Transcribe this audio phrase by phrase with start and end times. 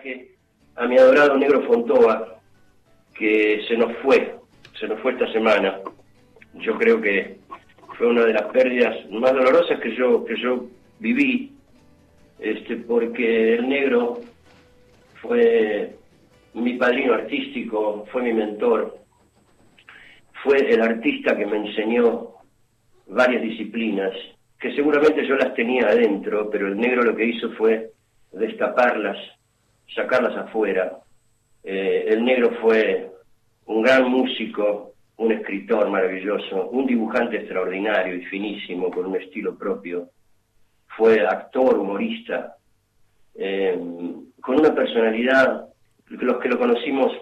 [0.00, 0.28] homenaje
[0.76, 2.40] a mi adorado negro Fontova,
[3.14, 4.36] que se nos fue,
[4.78, 5.80] se nos fue esta semana.
[6.54, 7.36] Yo creo que
[7.98, 10.66] fue una de las pérdidas más dolorosas que yo, que yo
[10.98, 11.52] viví,
[12.38, 14.20] este, porque el negro
[15.20, 15.96] fue
[16.54, 18.96] mi padrino artístico, fue mi mentor,
[20.42, 22.30] fue el artista que me enseñó
[23.06, 24.12] varias disciplinas,
[24.58, 27.90] que seguramente yo las tenía adentro, pero el negro lo que hizo fue
[28.32, 29.18] destaparlas,
[29.94, 30.98] sacarlas afuera.
[31.62, 33.10] Eh, el negro fue
[33.66, 40.08] un gran músico, un escritor maravilloso, un dibujante extraordinario y finísimo, con un estilo propio.
[40.96, 42.56] Fue actor, humorista,
[43.34, 43.78] eh,
[44.40, 45.66] con una personalidad,
[46.08, 47.12] los que lo conocimos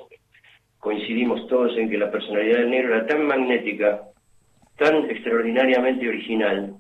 [0.78, 4.02] coincidimos todos en que la personalidad del negro era tan magnética,
[4.76, 6.76] tan extraordinariamente original,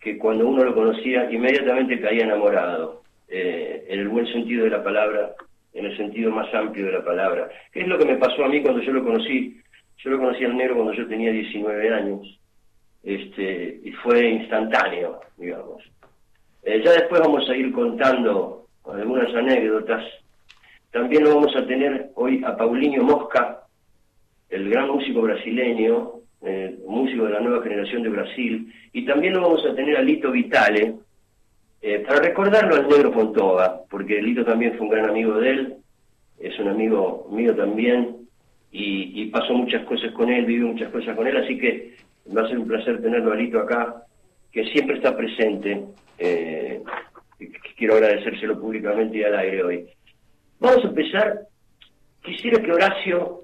[0.00, 2.99] que cuando uno lo conocía inmediatamente caía enamorado,
[3.30, 5.34] eh, en el buen sentido de la palabra,
[5.72, 7.48] en el sentido más amplio de la palabra.
[7.72, 9.56] ¿Qué es lo que me pasó a mí cuando yo lo conocí?
[9.98, 12.40] Yo lo conocí al negro cuando yo tenía 19 años,
[13.04, 15.82] este, y fue instantáneo, digamos.
[16.62, 20.04] Eh, ya después vamos a ir contando algunas anécdotas.
[20.90, 23.60] También lo vamos a tener hoy a Paulinho Mosca,
[24.48, 29.42] el gran músico brasileño, eh, músico de la nueva generación de Brasil, y también lo
[29.42, 30.94] vamos a tener a Lito Vitale,
[31.82, 35.76] eh, para recordarlo al negro Fontova, porque Lito también fue un gran amigo de él,
[36.38, 38.16] es un amigo mío también,
[38.72, 41.96] y, pasó muchas cosas con él, vivió muchas cosas con él, así que
[42.36, 44.04] va a ser un placer tenerlo a Lito acá,
[44.52, 45.84] que siempre está presente.
[46.18, 46.80] Eh,
[47.76, 49.86] quiero agradecérselo públicamente y al aire hoy.
[50.60, 51.40] Vamos a empezar.
[52.22, 53.40] Quisiera que Horacio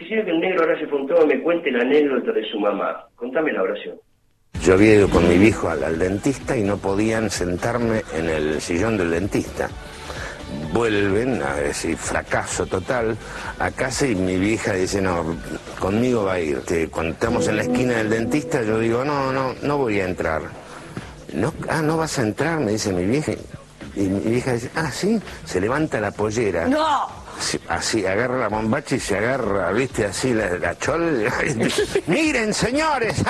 [0.00, 3.04] Quisiera que el negro Horacio Fontova me cuente la anécdota de su mamá.
[3.16, 3.98] Contame la oración.
[4.62, 8.98] Yo había ido con mi viejo al, dentista y no podían sentarme en el sillón
[8.98, 9.70] del dentista.
[10.72, 13.16] Vuelven, a decir, fracaso total,
[13.58, 15.24] a casa y mi vieja dice, no,
[15.78, 16.62] conmigo va a ir.
[16.90, 20.42] Cuando estamos en la esquina del dentista, yo digo, no, no, no voy a entrar.
[21.68, 23.32] Ah, no vas a entrar, me dice mi vieja.
[23.96, 26.68] Y mi vieja dice, ah, sí, se levanta la pollera.
[26.68, 27.19] ¡No!
[27.68, 31.28] Así, agarra la bombacha y se agarra, viste, así la, la chol.
[32.06, 33.22] Miren, señores.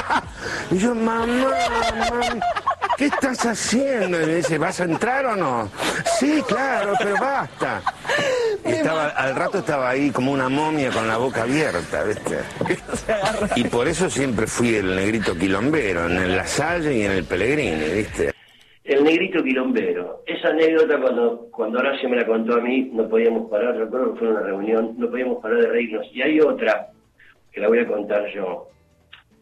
[0.70, 1.54] y yo, mamá,
[2.96, 4.20] ¿qué estás haciendo?
[4.20, 5.68] Y me dice, ¿vas a entrar o no?
[6.18, 7.82] Sí, claro, pero basta.
[8.64, 12.38] Y estaba, al rato estaba ahí como una momia con la boca abierta, ¿viste?
[13.56, 17.24] Y por eso siempre fui el negrito quilombero, en el La Salle y en el
[17.24, 18.32] Pellegrini, ¿viste?
[18.84, 20.22] El negrito quilombero.
[20.26, 24.18] Esa anécdota cuando, cuando Horacio me la contó a mí, no podíamos parar, recuerdo que
[24.18, 26.06] fue una reunión, no podíamos parar de reírnos.
[26.12, 26.88] Y hay otra,
[27.52, 28.68] que la voy a contar yo.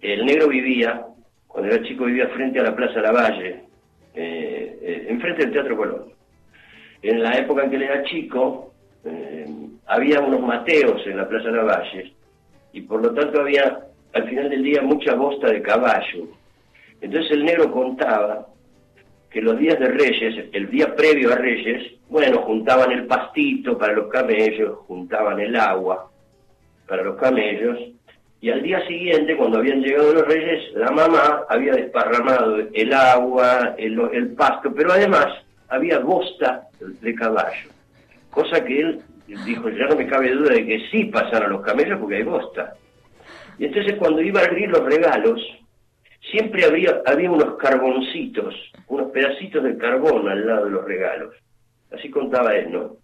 [0.03, 1.06] El negro vivía,
[1.47, 3.65] cuando era chico vivía frente a la Plaza Lavalle,
[4.15, 6.12] eh, eh, enfrente del Teatro Colón.
[7.00, 8.75] En la época en que él era chico,
[9.06, 9.47] eh,
[9.87, 12.12] había unos mateos en la Plaza Lavalle,
[12.75, 16.29] y por lo tanto había al final del día mucha bosta de caballo.
[17.00, 18.50] Entonces el negro contaba
[19.31, 23.93] que los días de Reyes, el día previo a Reyes, bueno, juntaban el pastito para
[23.93, 26.11] los camellos, juntaban el agua
[26.87, 27.79] para los camellos,
[28.41, 33.75] y al día siguiente, cuando habían llegado los Reyes, la mamá había desparramado el agua,
[33.77, 35.27] el, pasto, pero además
[35.69, 37.69] había bosta de caballo,
[38.31, 39.03] cosa que él
[39.45, 42.75] dijo, ya no me cabe duda de que sí pasaron los camellos porque hay bosta.
[43.59, 45.41] Y entonces cuando iba a abrir los regalos,
[46.20, 48.54] siempre había, había unos carboncitos,
[48.88, 51.34] unos pedacitos de carbón al lado de los regalos.
[51.91, 52.97] Así contaba él, ¿no?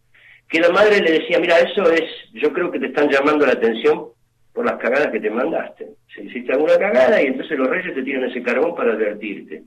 [0.49, 3.53] Que la madre le decía, mira, eso es, yo creo que te están llamando la
[3.53, 4.09] atención
[4.53, 5.89] por las cagadas que te mandaste.
[6.15, 9.65] Si hiciste alguna cagada y entonces los reyes te tiran ese carbón para advertirte.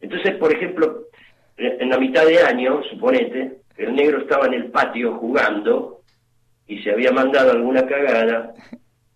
[0.00, 1.06] Entonces, por ejemplo,
[1.56, 6.02] en la mitad de año, suponete, el negro estaba en el patio jugando
[6.66, 8.54] y se había mandado alguna cagada,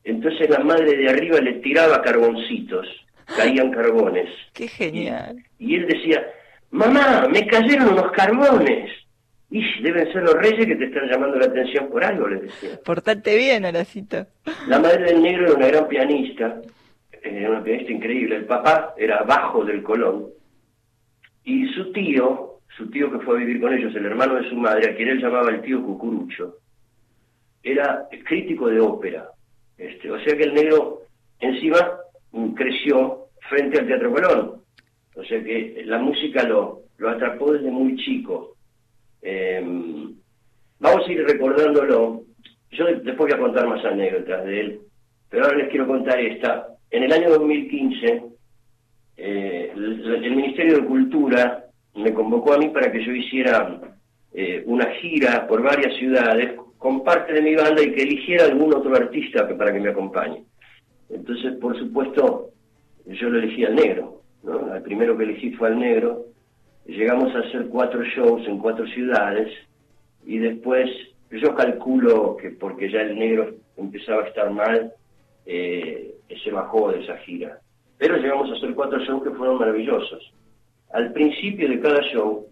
[0.03, 2.87] entonces la madre de arriba le tiraba carboncitos
[3.35, 4.29] caían carbones.
[4.53, 5.43] ¡Qué genial!
[5.59, 6.27] Y, él decía,
[6.71, 8.91] mamá, me cayeron unos carbones.
[9.49, 12.81] Y deben ser los reyes que te están llamando la atención por algo, le decía.
[12.84, 14.27] Portate bien, Horacito.
[14.67, 16.61] La madre del negro era una gran pianista,
[17.23, 18.37] era una pianista increíble.
[18.37, 20.27] El papá era bajo del Colón.
[21.45, 24.57] Y su tío, su tío que fue a vivir con ellos, el hermano de su
[24.57, 26.57] madre, a quien él llamaba el tío Cucurucho,
[27.63, 29.29] era crítico de ópera.
[29.79, 31.03] Este, o sea que el negro
[31.39, 31.79] encima
[32.55, 34.63] creció frente al Teatro Colón.
[35.15, 38.57] O sea que la música lo, lo atrapó desde muy chico.
[39.23, 40.15] Em,
[40.78, 42.23] vamos a ir recordándolo.
[42.71, 44.81] Yo después voy a contar más anécdotas de él,
[45.31, 46.69] pero ahora les quiero contar esta.
[46.91, 48.23] En el año 2015,
[49.17, 51.65] eh, el, Ministerio de Cultura
[51.95, 53.81] me convocó a mí para que yo hiciera
[54.34, 58.75] eh, una gira por varias ciudades con parte de mi banda y que eligiera algún
[58.75, 60.45] otro artista para que me acompañe.
[61.11, 62.51] Entonces, por supuesto,
[63.07, 64.75] yo lo elegí al negro, ¿no?
[64.75, 66.27] El primero que elegí fue al negro.
[66.87, 69.53] Llegamos a hacer cuatro shows en cuatro ciudades
[70.25, 70.91] y después
[71.31, 74.93] yo calculo que porque ya el negro empezaba a estar mal,
[75.45, 77.61] eh, se bajó de esa gira.
[77.99, 80.33] Pero llegamos a hacer cuatro shows que fueron maravillosos.
[80.93, 82.47] Al principio de cada show,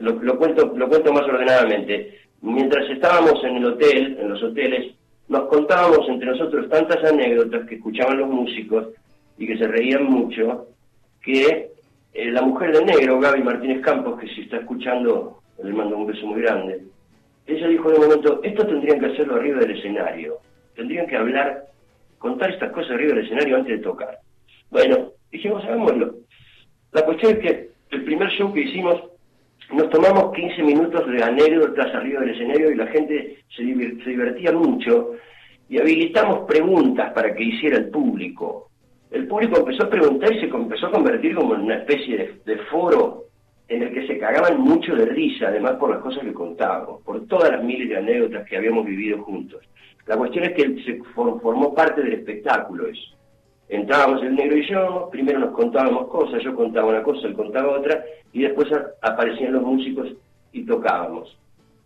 [0.00, 4.94] lo, lo cuento, lo cuento más ordenadamente, mientras estábamos en el hotel, en los hoteles,
[5.28, 8.88] nos contábamos entre nosotros tantas anécdotas que escuchaban los músicos
[9.36, 10.68] y que se reían mucho,
[11.22, 11.70] que
[12.14, 16.06] eh, la mujer del negro, Gaby Martínez Campos, que si está escuchando, le mando un
[16.06, 16.82] beso muy grande,
[17.46, 20.38] ella dijo en un momento, esto tendrían que hacerlo arriba del escenario,
[20.74, 21.64] tendrían que hablar,
[22.18, 24.18] contar estas cosas arriba del escenario antes de tocar.
[24.70, 26.14] Bueno, dijimos, hagámoslo.
[26.92, 29.00] La cuestión es que el primer show que hicimos
[29.72, 35.12] nos tomamos 15 minutos de anécdotas arriba del escenario y la gente se, divertía mucho
[35.68, 38.70] y habilitamos preguntas para que hiciera el público.
[39.10, 42.56] El público empezó a preguntar y se empezó a convertir como en una especie de,
[42.70, 43.24] foro
[43.68, 47.26] en el que se cagaban mucho de risa, además por las cosas que contábamos, por
[47.26, 49.62] todas las miles de anécdotas que habíamos vivido juntos.
[50.06, 53.17] La cuestión es que se formó parte del espectáculo eso.
[53.68, 57.78] Entrábamos el negro y yo, primero nos contábamos cosas, yo contaba una cosa, él contaba
[57.78, 58.68] otra, y después
[59.02, 60.08] aparecían los músicos
[60.52, 61.36] y tocábamos.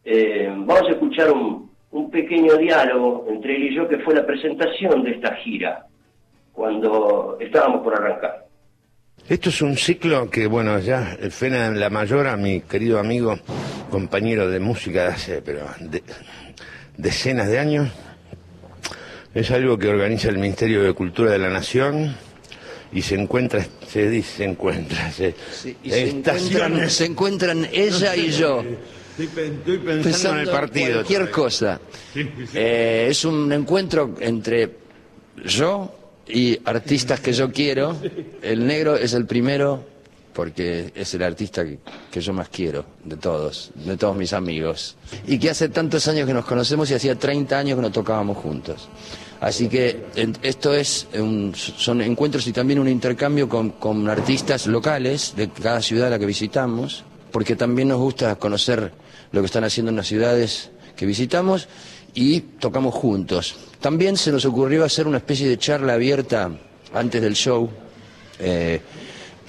[0.04, 4.26] Eh, vamos a escuchar un, un pequeño diálogo entre él y yo que fue la
[4.26, 5.86] presentación de esta gira,
[6.52, 8.46] cuando estábamos por arrancar.
[9.28, 13.36] Esto es un ciclo que, bueno, ya el Fena La Mayora, mi querido amigo,
[13.90, 15.66] compañero de música de hace, pero
[16.96, 17.88] decenas de años,
[19.34, 22.14] es algo que organiza el Ministerio de Cultura de la Nación
[22.92, 28.62] y se encuentra, se dice, se encuentra, se, se, encuentran, ella y yo.
[29.18, 30.94] Estoy, pensando, en el partido.
[30.94, 31.80] Cualquier cosa.
[32.14, 34.70] Eh, es un encuentro entre
[35.44, 35.94] yo
[36.26, 37.96] y artistas que yo quiero.
[38.42, 39.91] El negro es el primero
[40.32, 44.96] porque es el artista que, yo más quiero de todos, de todos mis amigos.
[45.26, 48.38] Y que hace tantos años que nos conocemos y hacía 30 años que no tocábamos
[48.38, 48.88] juntos.
[49.42, 50.04] Así que
[50.42, 51.08] esto es
[51.66, 56.26] son encuentros y también un intercambio con, artistas locales de cada ciudad a la que
[56.26, 58.92] visitamos, porque también nos gusta conocer
[59.32, 61.66] lo que están haciendo en las ciudades que visitamos
[62.14, 63.56] y tocamos juntos.
[63.80, 66.50] También se nos ocurrió hacer una especie de charla abierta
[66.94, 67.68] antes del show.
[68.38, 68.80] Eh,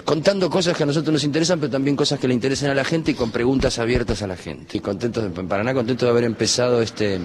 [0.06, 2.84] contando cosas que a nosotros nos interesan, pero también cosas que le interesan a la
[2.84, 4.78] gente y con preguntas abiertas a la gente.
[4.78, 7.20] Y contentos en Paraná, contento de haber empezado este,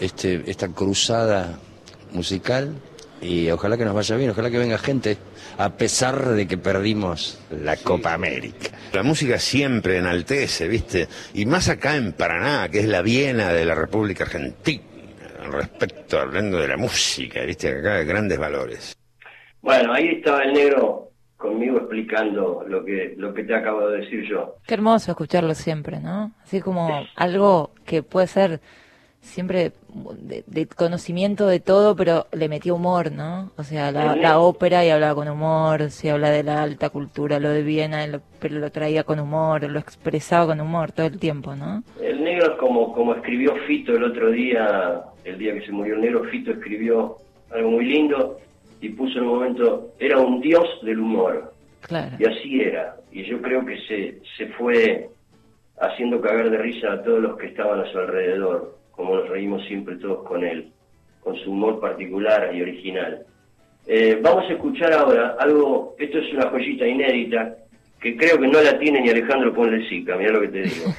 [0.00, 1.58] este, esta cruzada
[2.12, 2.74] musical
[3.20, 5.16] y ojalá que nos vaya bien, ojalá que venga gente,
[5.56, 8.70] a pesar de que perdimos la Copa América.
[8.92, 11.08] La música siempre enaltece, ¿viste?
[11.34, 14.82] Y más acá en Paraná, que es la Viena de la República Argentina,
[15.50, 17.70] respecto, hablando de la música, ¿viste?
[17.70, 18.96] Acá hay grandes valores.
[19.62, 21.05] Bueno, ahí estaba el negro
[21.36, 24.56] conmigo explicando lo que lo que te acabo de decir yo.
[24.66, 26.32] Qué hermoso escucharlo siempre, ¿no?
[26.42, 28.60] Así como algo que puede ser
[29.26, 29.72] siempre
[30.46, 33.50] de, conocimiento de todo, pero le metía humor, ¿no?
[33.56, 37.50] O sea, la, ópera y hablaba con humor, se habla de la alta cultura, lo
[37.50, 38.06] de Viena,
[38.40, 41.82] pero lo traía con humor, lo expresaba con humor todo el tiempo, ¿no?
[42.00, 46.02] El negro, como, como escribió Fito el otro día, el día que se murió el
[46.02, 47.16] negro, Fito escribió
[47.50, 48.38] algo muy lindo
[48.86, 51.52] y puso en un momento, era un dios del humor.
[51.80, 52.16] Claro.
[52.18, 52.96] Y así era.
[53.10, 55.08] Y yo creo que se, se fue
[55.80, 59.64] haciendo cagar de risa a todos los que estaban a su alrededor, como nos reímos
[59.66, 60.70] siempre todos con él,
[61.20, 63.26] con su humor particular y original.
[63.86, 67.56] Eh, vamos a escuchar ahora algo, esto es una joyita inédita,
[68.00, 70.86] que creo que no la tiene ni Alejandro Ponlecica, mira lo que te digo.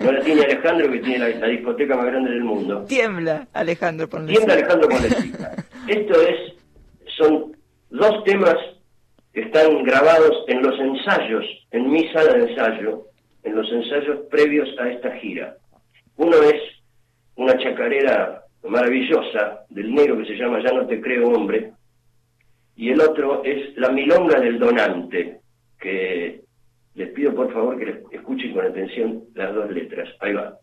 [0.00, 2.86] No la tiene Alejandro, que tiene la, discoteca más grande del mundo.
[2.88, 4.46] Tiembla Alejandro Ponlecica.
[4.46, 5.64] Tiembla Alejandro Ponlecica.
[5.88, 6.59] Esto es
[7.20, 7.56] son
[7.90, 8.56] dos temas
[9.32, 13.06] que están grabados en los ensayos, en mi sala de ensayo,
[13.42, 15.56] en los ensayos previos a esta gira.
[16.16, 16.60] Uno es
[17.36, 21.72] una chacarera maravillosa del negro que se llama Ya no te creo hombre,
[22.76, 25.40] y el otro es La milonga del donante,
[25.78, 26.40] que
[26.94, 30.08] les pido por favor que escuchen con atención las dos letras.
[30.20, 30.58] Ahí va.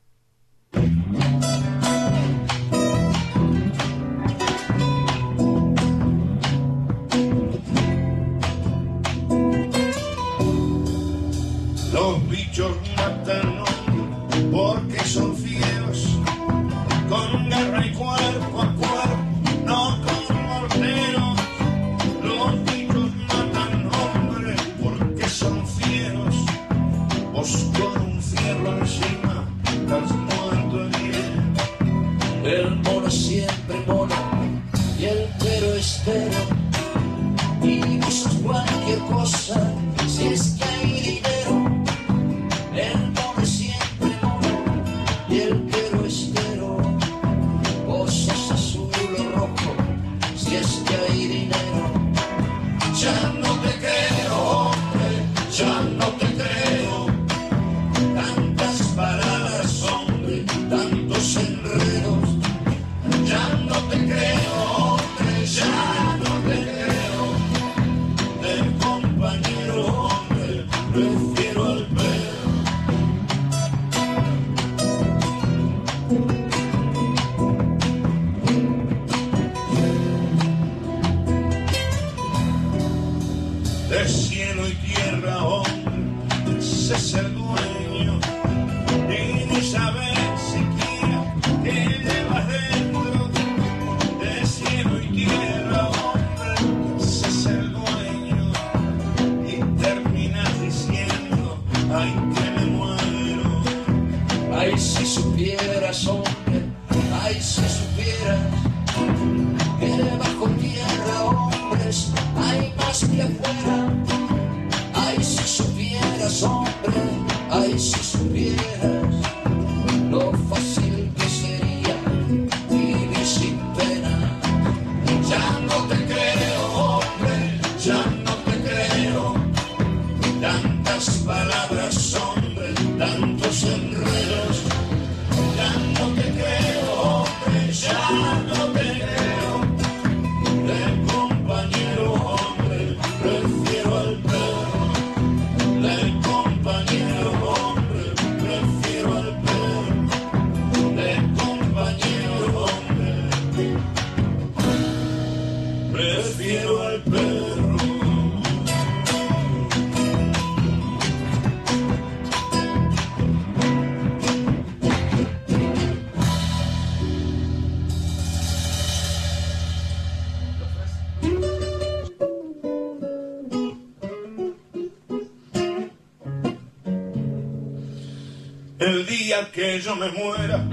[179.08, 180.68] Día que yo me muera,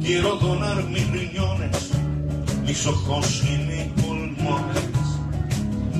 [0.00, 1.90] quiero donar mis riñones,
[2.66, 4.82] mis ojos y mis pulmones,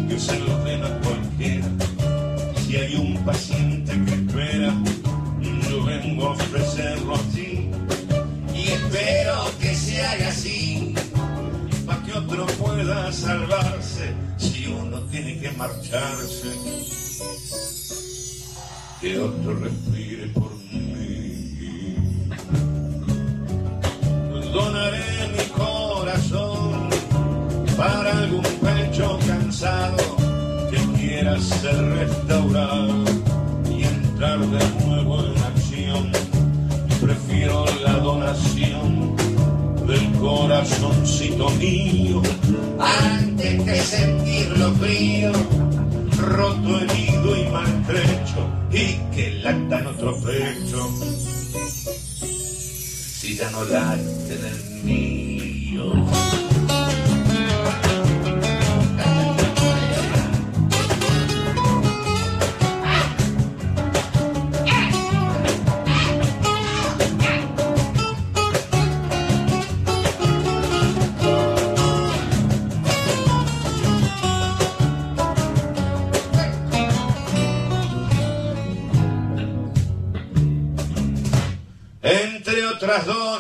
[0.07, 1.69] que se los den a cualquiera.
[2.61, 4.75] Si hay un paciente que espera,
[5.71, 7.71] yo vengo a ofrecerlo así.
[8.55, 10.95] Y espero que se haga así,
[11.87, 16.49] para que otro pueda salvarse, si uno tiene que marcharse
[19.01, 20.48] que otro respire por
[24.53, 26.89] Donaré mi corazón
[27.77, 30.17] para algún pecho cansado
[30.71, 33.05] que quiera ser restaurado
[33.71, 36.13] y entrar de nuevo en acción.
[37.01, 39.17] Prefiero la donación
[39.87, 42.23] del corazoncito mío
[42.79, 45.33] antes que sentirlo frío
[46.19, 50.89] roto, herido y maltrecho, y que lata en otro pecho,
[53.29, 53.59] si ya no.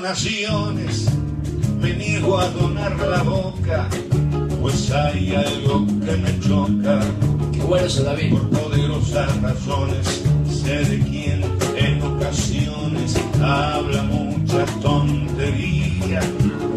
[0.09, 1.07] Donaciones,
[1.79, 3.91] me niego a donar la boca,
[4.59, 7.01] pues hay algo que me choca.
[7.53, 8.31] Qué bueno eso, David.
[8.31, 11.45] Por poderosas razones, sé de quién
[11.77, 16.23] en ocasiones habla mucha tontería.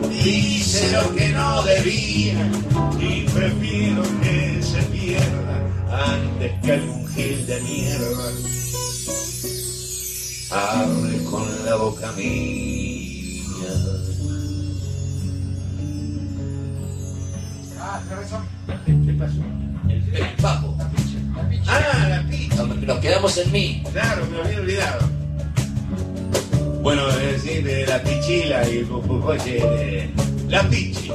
[0.10, 2.52] Dice lo que no debía
[3.00, 8.32] y prefiero que se pierda antes que algún gil de mierda
[10.52, 12.91] hable con la boca mía.
[18.86, 19.42] ¿Qué pasó?
[19.90, 20.78] El papo.
[21.68, 22.64] Ah, la picha.
[22.64, 23.84] Nos, nos quedamos en mí.
[23.92, 25.10] Claro, me había olvidado.
[26.82, 28.88] Bueno, es decir, de la pichila y el
[30.48, 31.12] la pichi.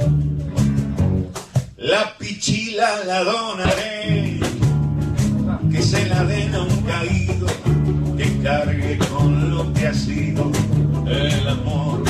[1.77, 4.39] La pichila la donaré,
[5.71, 7.47] que se la den a un caído,
[8.17, 10.51] que cargue con lo que ha sido
[11.05, 12.06] el amor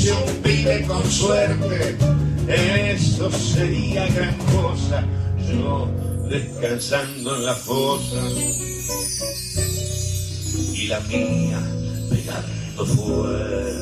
[0.00, 1.96] conoce un pibe con suerte,
[2.48, 5.04] eso sería gran cosa,
[5.52, 5.88] yo
[6.28, 8.16] descansando en la fosa.
[10.74, 11.60] Y la mía
[12.08, 13.80] pegando fuerte.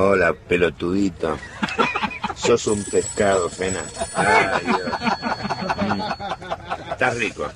[0.00, 1.36] Hola, pelotudito.
[2.36, 3.82] Sos un pescado, Fena.
[4.14, 4.92] Ay, Dios.
[6.92, 7.50] Estás rico.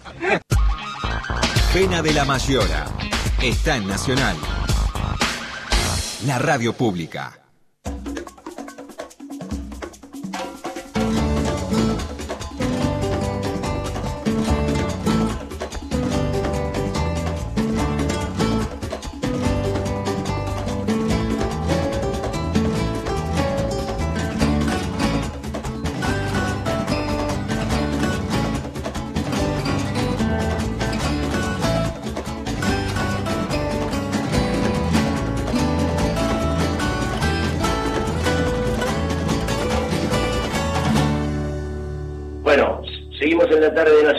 [1.72, 2.86] Pena de la Mayora.
[3.40, 4.36] Está en Nacional.
[6.26, 7.41] La radio pública.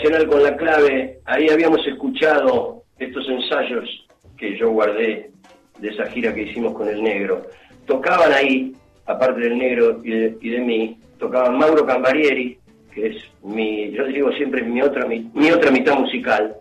[0.03, 1.19] Nacional con la clave.
[1.25, 4.05] Ahí habíamos escuchado estos ensayos
[4.38, 5.31] que yo guardé
[5.79, 7.43] de esa gira que hicimos con el negro.
[7.86, 12.57] Tocaban ahí, aparte del negro y de, mí, tocaban Mauro Cambarieri,
[12.93, 16.57] que es mi, yo digo siempre mi otra, mi, otra mitad musical,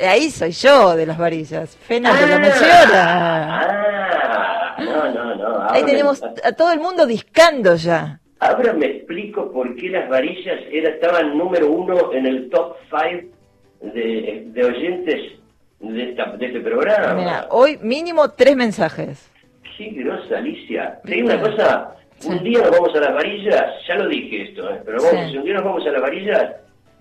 [0.00, 1.76] ahí soy yo de las varillas.
[1.76, 3.60] Fena te lo menciona.
[3.60, 5.70] Ah, no, no, no.
[5.70, 8.20] Ahí tenemos a todo el mundo discando ya.
[8.38, 13.28] Ahora me explico por qué las varillas era, estaban número uno en el top five
[13.94, 15.32] de, de oyentes
[15.80, 17.14] de, esta, de este programa.
[17.14, 19.30] Mira, hoy mínimo tres mensajes.
[19.76, 20.98] Qué grosa, Alicia.
[21.04, 21.94] Te digo una cosa,
[22.26, 24.80] un día nos vamos a las varillas, ya lo dije esto, ¿eh?
[24.84, 25.32] pero vamos, Sí.
[25.32, 26.52] si un día nos vamos a las varillas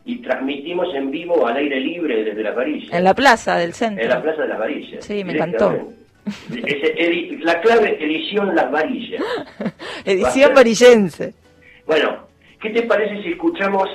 [0.03, 2.93] y transmitimos en vivo al aire libre desde las varillas.
[2.93, 4.03] En la plaza del centro.
[4.03, 5.03] En la plaza de las varillas.
[5.05, 5.33] Sí, me.
[5.37, 9.21] Ese- edi- la clave edición las varillas.
[10.05, 10.55] Edición Va.
[10.55, 11.33] varillense.
[11.85, 12.27] Bueno,
[12.59, 13.87] ¿qué te parece si escuchamos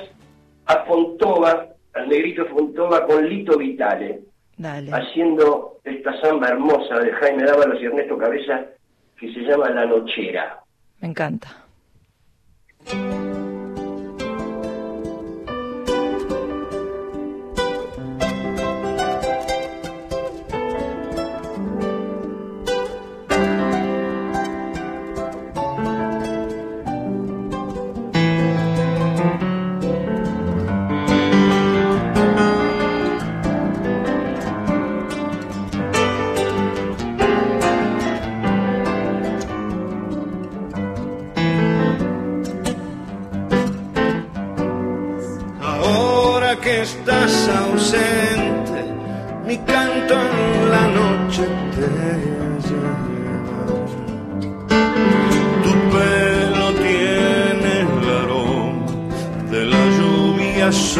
[0.65, 4.21] a Fontova, al negrito Fontova con Lito Vitale?
[4.57, 4.91] Dale.
[4.91, 8.63] haciendo esta samba hermosa de Jaime Dávalos y Ernesto Cabeza
[9.17, 10.59] que se llama La Nochera.
[10.99, 11.47] Me encanta.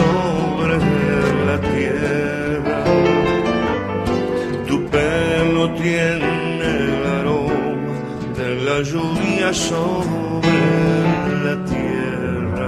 [0.01, 0.77] Sobre
[1.47, 2.79] la tierra.
[4.67, 7.97] Tu pelo tiene el aroma
[8.37, 10.61] de la lluvia sobre
[11.45, 12.67] la tierra.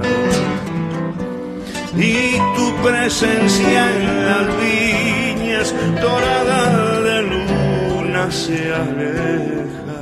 [1.96, 2.16] Y
[2.56, 5.68] tu presencia en las viñas
[6.06, 6.62] dorada
[7.08, 9.98] de luna se aleja.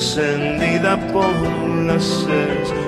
[0.00, 1.30] encendida por
[1.84, 2.79] las estrellas.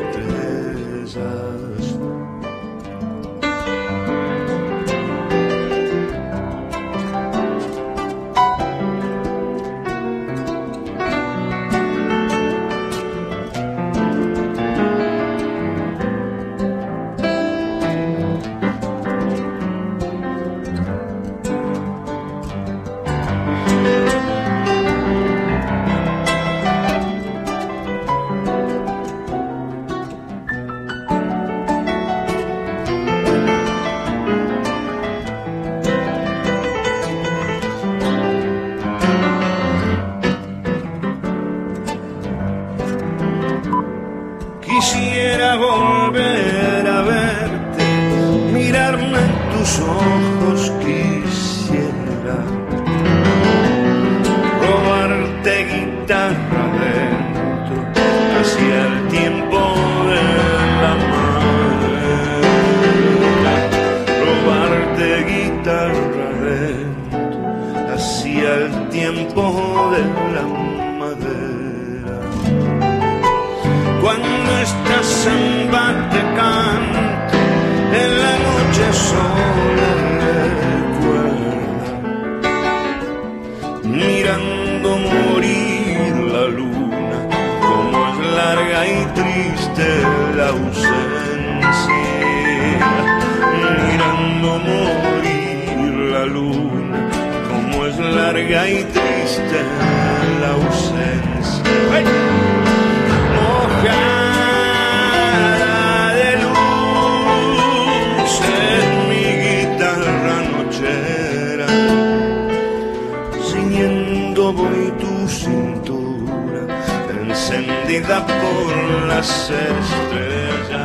[119.06, 120.82] Las estrellas.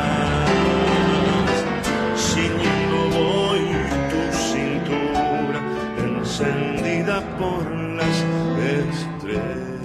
[2.16, 3.64] Ciñendo voy
[4.10, 5.60] tu cintura,
[5.98, 7.62] encendida por
[7.96, 8.16] las
[8.60, 9.78] estrellas.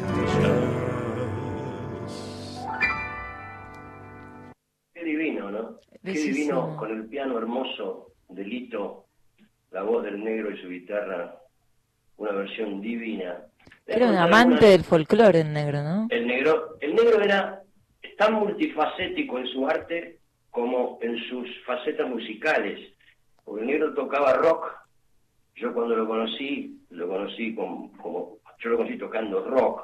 [4.93, 5.79] Qué divino, ¿no?
[6.03, 9.05] Qué divino con el piano hermoso de Lito,
[9.71, 11.39] la voz del negro y su guitarra,
[12.17, 13.37] una versión divina.
[13.85, 16.07] Era un amante del folclore el negro, ¿no?
[16.09, 17.63] El negro, el negro era
[18.17, 22.79] tan multifacético en su arte como en sus facetas musicales.
[23.43, 24.71] Porque el negro tocaba rock.
[25.55, 29.81] Yo cuando lo conocí, lo conocí como, como yo lo conocí tocando rock.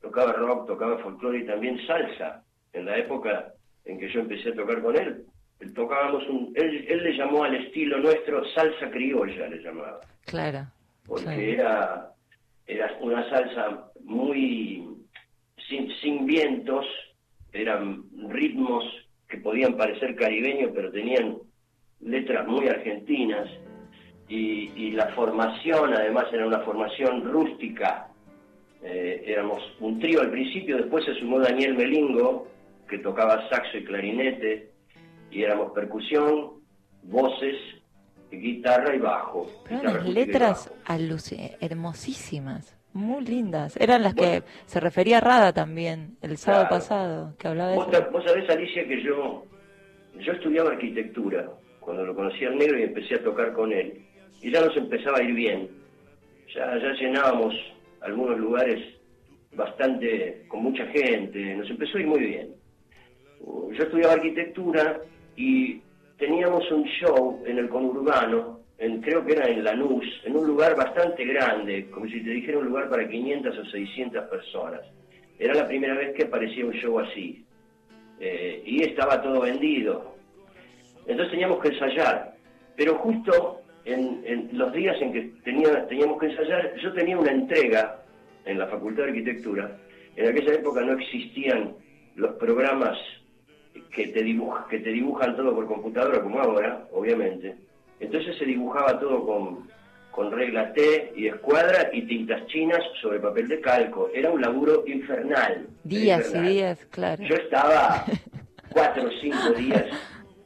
[0.00, 2.42] Tocaba rock, tocaba folclore y también salsa.
[2.72, 3.52] En la época
[3.84, 5.24] en que yo empecé a tocar con él,
[5.60, 10.66] él tocábamos un, él, él le llamó al estilo nuestro salsa criolla, le llamaba Claro.
[11.06, 11.50] porque Sí.
[11.50, 12.10] era,
[12.66, 14.88] era una salsa muy
[15.68, 16.86] sin, sin vientos,
[17.52, 18.84] eran ritmos
[19.28, 21.38] que podían parecer caribeños, pero tenían
[22.00, 23.48] letras muy argentinas,
[24.28, 28.08] y, y la formación además era una formación rústica.
[28.82, 32.48] Eh, éramos un trío al principio, después se sumó Daniel Melingo,
[32.88, 34.70] que tocaba saxo y clarinete,
[35.30, 36.62] y éramos percusión,
[37.02, 37.56] voces,
[38.30, 39.46] guitarra y bajo.
[39.68, 40.80] Pero guitarra unas letras bajo.
[41.60, 43.76] hermosísimas, muy lindas.
[43.78, 44.42] Eran las Bueno.
[44.42, 46.76] que se refería Rada también, el sábado Claro.
[46.76, 48.10] pasado, que hablaba de Vos, eso.
[48.12, 49.44] vos sabés, Alicia, que yo,
[50.20, 51.48] yo estudiaba arquitectura
[51.80, 54.02] cuando lo conocí al negro y empecé a tocar con él.
[54.40, 55.68] Y ya nos empezaba a ir bien.
[56.54, 57.54] Ya, ya llenábamos
[58.00, 58.78] algunos lugares
[59.54, 62.54] bastante, con mucha gente, nos empezó a ir muy bien.
[63.76, 65.00] Yo estudiaba arquitectura
[65.36, 65.80] y
[66.18, 68.60] teníamos un show en el conurbano,
[69.00, 72.66] creo que era en Lanús, en un lugar bastante grande, como si te dijera un
[72.66, 74.80] lugar para 500 o 600 personas.
[75.38, 77.44] Era la primera vez que aparecía un show así.
[78.20, 80.14] Eh, y estaba todo vendido.
[81.06, 82.34] Entonces teníamos que ensayar.
[82.76, 87.32] Pero justo en, en los días en que tenía, teníamos que ensayar, yo tenía una
[87.32, 88.00] entrega
[88.44, 89.76] en la Facultad de Arquitectura.
[90.16, 91.74] En aquella época no existían
[92.16, 92.98] los programas
[93.94, 97.56] que te, dibuj- que te dibujan todo por computadora como ahora, obviamente.
[98.02, 99.68] Entonces se dibujaba todo con,
[100.10, 104.10] con regla T y escuadra y tintas chinas sobre papel de calco.
[104.12, 105.68] Era un laburo infernal.
[105.84, 107.22] Días y días, claro.
[107.22, 108.04] Yo estaba
[108.70, 109.84] cuatro o cinco días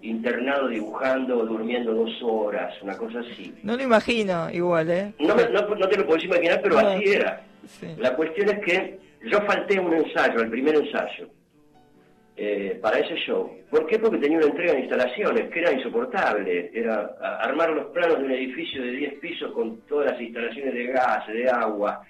[0.03, 3.53] internado dibujando, durmiendo dos horas, una cosa así.
[3.64, 5.14] No lo imagino igual, ¿eh?
[5.19, 6.88] No, me- no, no te lo podés imaginar, pero No.
[6.88, 7.42] así era.
[7.66, 7.88] Sí.
[7.99, 11.29] La cuestión es que yo falté un ensayo, al primer ensayo,
[12.38, 13.51] eh, para ese show.
[13.70, 13.99] ¿Por qué?
[13.99, 16.70] Porque tenía una entrega de instalaciones que era insoportable.
[16.75, 20.87] Era armar los planos de un edificio de 10 pisos con todas las instalaciones de
[20.88, 22.03] gas, de agua,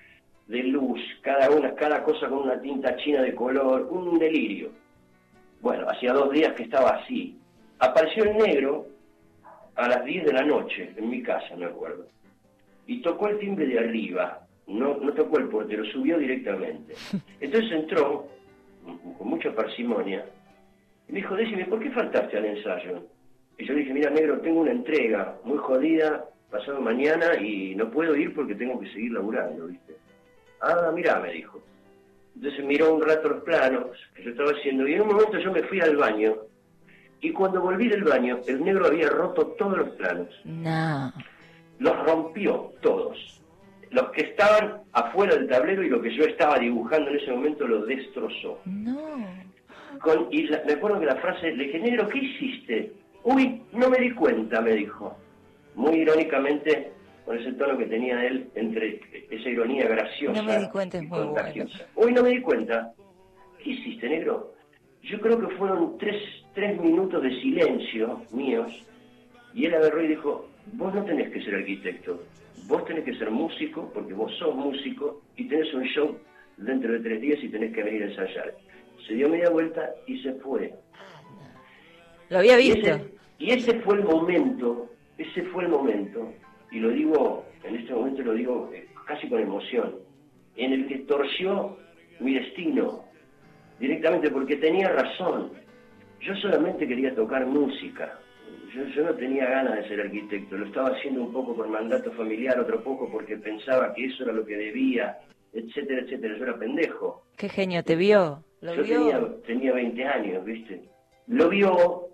[0.49, 4.71] de luz, cada una, cada cosa con una tinta china de color, un delirio.
[5.61, 7.39] Bueno, hacía dos días que estaba así.
[7.79, 8.87] Apareció el negro
[9.77, 12.07] a las 10 de la noche en mi casa, me acuerdo.
[12.87, 14.41] Y tocó el timbre de arriba.
[14.67, 16.95] No, no tocó el portero, subió directamente.
[17.41, 18.29] Entonces entró
[19.19, 20.25] con mucha parsimonia
[21.09, 23.05] y me dijo, decime, ¿por qué faltaste al ensayo?
[23.59, 27.91] Y yo le dije, mira, negro, tengo una entrega muy jodida pasado mañana y no
[27.91, 29.97] puedo ir porque tengo que seguir laburando, ¿viste?
[30.61, 31.61] Ah, mira, me dijo.
[32.35, 35.53] Entonces miró un rato los planos que yo estaba haciendo y en un momento yo
[35.53, 36.37] me fui al baño
[37.21, 40.29] y cuando volví del baño el negro había roto todos los planos.
[40.45, 41.13] No.
[41.79, 43.41] Los rompió todos.
[43.91, 47.67] Los que estaban afuera del tablero y lo que yo estaba dibujando en ese momento
[47.67, 48.61] lo destrozó.
[48.65, 49.25] No.
[50.01, 52.93] Con, y la- me acuerdo que la frase, le dije, negro, ¿qué hiciste?
[53.25, 55.17] Uy, no me di cuenta, me dijo.
[55.75, 56.91] Muy irónicamente,
[57.25, 60.43] con ese tono que tenía él, entre esa ironía graciosa.
[60.43, 61.37] No me di cuenta, es muy bueno.
[61.97, 62.93] Uy, no me di cuenta.
[63.63, 64.53] ¿Qué hiciste, negro?
[65.03, 66.21] Yo creo que fueron tres,
[66.55, 68.73] tres minutos de silencio míos,
[69.55, 72.23] y él agarró y dijo, vos no tenés que ser arquitecto,
[72.67, 76.19] vos tenés que ser músico, porque vos sos músico, y tenés un show
[76.57, 78.55] dentro de tres días y tenés que venir a ensayar.
[79.07, 80.73] Se dio media vuelta y se fue.
[82.29, 82.91] Lo había Y visto.
[82.91, 83.05] ese,
[83.39, 86.33] y ese fue el momento, ese fue el momento,
[86.71, 89.97] y lo digo, en este momento lo digo eh, casi con emoción,
[90.57, 91.77] en el que torció
[92.21, 93.05] mi destino
[93.79, 95.53] directamente porque tenía razón.
[96.21, 98.19] Yo solamente quería tocar música.
[98.75, 102.13] Yo, yo no tenía ganas de ser arquitecto, lo estaba haciendo un poco por mandato
[102.13, 105.19] familiar, otro poco porque pensaba que eso era lo que debía,
[105.53, 106.37] etcétera, etcétera.
[106.37, 107.23] Yo era pendejo.
[107.37, 108.43] Qué genio, ¿te vio?
[108.61, 108.99] ¿Lo Yo vio?
[108.99, 110.83] tenía, tenía 20 años, ¿viste?
[111.29, 112.09] Lo vio,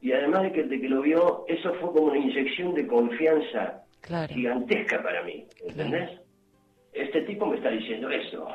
[0.00, 3.82] y además de que, de que lo vio, eso fue como una inyección de confianza
[4.00, 6.10] Claro, gigantesca para mí, ¿entendés?
[6.92, 8.46] Este tipo me está diciendo eso.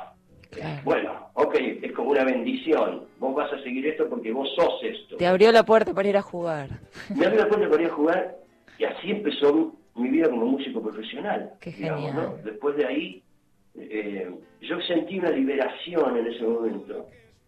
[0.50, 0.82] Claro.
[0.84, 3.06] Bueno, ok, es como una bendición.
[3.20, 5.18] Vos vas a seguir esto porque vos sos esto.
[5.18, 6.70] Te abrió la puerta para ir a jugar.
[7.16, 8.36] Me abrió la puerta para ir a jugar
[8.78, 11.52] y así empezó mi, vida como músico profesional.
[11.60, 12.16] Qué digamos, genial.
[12.16, 12.44] ¿no?
[12.44, 13.24] Después de ahí,
[13.76, 14.30] eh,
[14.62, 17.08] yo sentí una liberación en ese momento,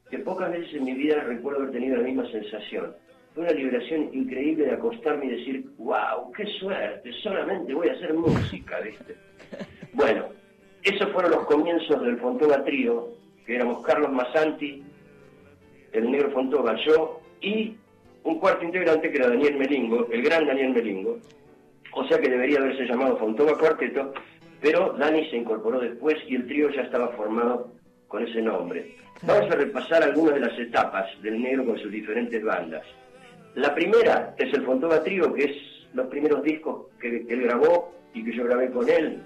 [0.09, 2.93] que pocas veces en mi vida recuerdo haber tenido la misma sensación.
[3.33, 8.13] Fue una liberación increíble de acostarme y decir, wow, qué suerte, solamente voy a hacer
[8.13, 9.15] música, ¿viste?
[9.93, 10.27] Bueno,
[10.83, 13.09] esos fueron los comienzos del Fontova Trío,
[13.45, 14.83] que éramos Carlos Massanti,
[15.91, 17.75] el negro Fontova, yo y
[18.23, 21.19] un cuarto integrante que era Daniel Melingo, el gran Daniel Melingo,
[21.93, 24.13] o sea que debería haberse llamado Fontova Cuarteto,
[24.61, 27.71] pero Dani se incorporó después y el trío ya estaba formado
[28.07, 28.95] con ese nombre.
[29.23, 32.83] Vamos a repasar algunas de las etapas del negro con sus diferentes bandas.
[33.55, 35.57] La primera es el Fontova Trío, que es
[35.93, 39.21] los primeros discos que él grabó y que yo grabé con él.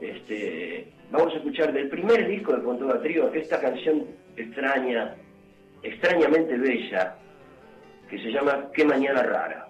[0.00, 4.06] Este, vamos a escuchar del primer disco de Fontova Trío esta canción
[4.36, 5.14] extraña,
[5.82, 7.16] extrañamente bella,
[8.08, 9.66] que se llama Qué Mañana Rara.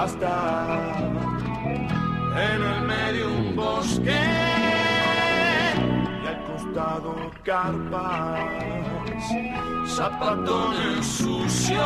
[0.00, 0.34] Basta.
[2.48, 4.22] En el medio un bosque
[6.22, 8.40] y al costado carpas,
[9.86, 11.80] zapatones sucios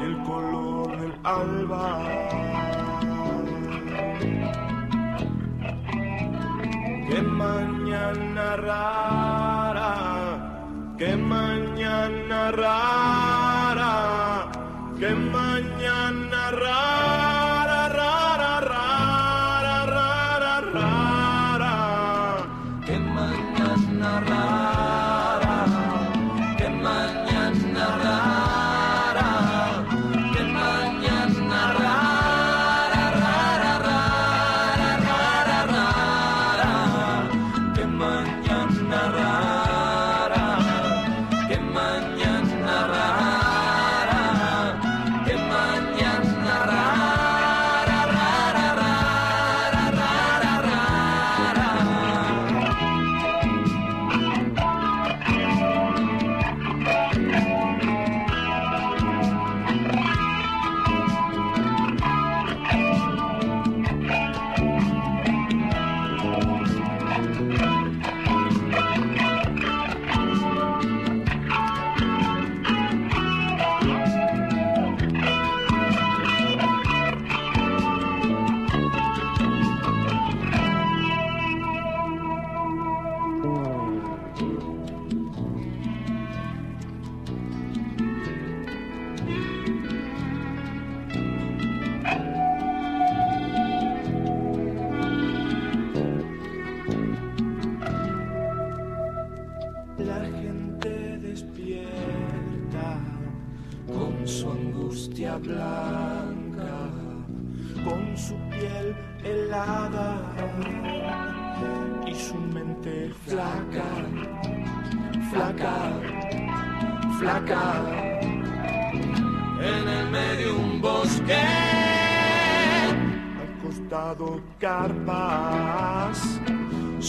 [0.00, 2.11] y el color del alba.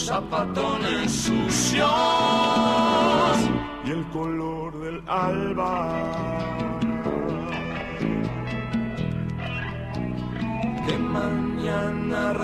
[0.04, 1.88] Zapatones sucios
[3.86, 5.88] y el color del alba.
[10.86, 12.34] Qué mañana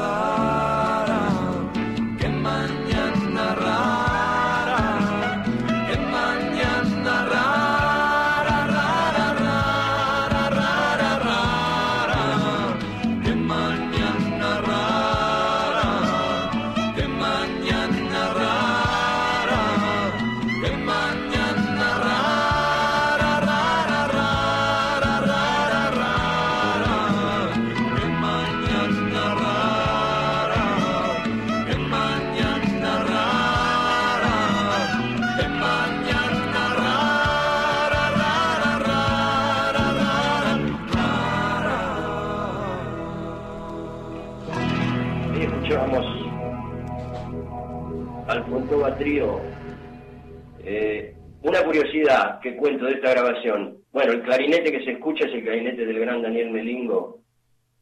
[53.11, 53.79] esta grabación.
[53.92, 57.20] Bueno, el clarinete que se escucha es el clarinete del gran Daniel Melingo,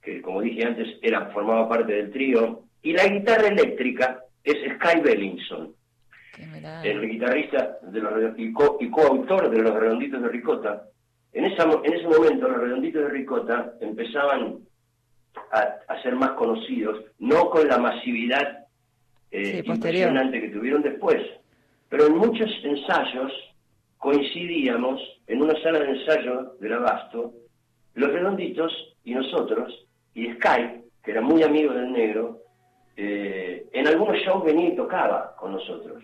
[0.03, 2.63] que como dije antes era formaba parte del trío.
[2.83, 5.75] Y la guitarra eléctrica es Sky Bellinson,
[6.85, 10.85] el guitarrista de los, y, co- y coautor de Los Redonditos de Ricota.
[11.33, 14.59] En, esa, en ese momento los Redonditos de Ricota empezaban
[15.53, 18.65] a, a ser más conocidos, no con la masividad
[19.31, 21.21] eh, Sí, impresionante que tuvieron después,
[21.91, 23.33] pero en muchos ensayos
[23.99, 27.35] coincidíamos en una sala de ensayo del Abasto,
[27.95, 28.73] los Redonditos
[29.05, 32.39] y nosotros, y Sky, que era muy amigo del negro,
[32.97, 36.03] eh, en algunos shows venía y tocaba con nosotros,